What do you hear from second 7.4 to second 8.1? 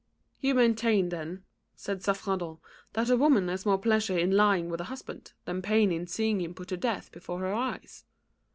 her eyes."